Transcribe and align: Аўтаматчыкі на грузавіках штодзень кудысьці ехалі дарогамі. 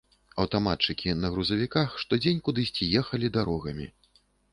Аўтаматчыкі 0.43 1.11
на 1.23 1.29
грузавіках 1.33 1.89
штодзень 2.03 2.39
кудысьці 2.47 2.89
ехалі 3.03 3.31
дарогамі. 3.37 3.87